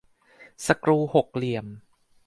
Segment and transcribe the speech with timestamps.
[0.65, 1.65] สกรูหกเหลี่ยม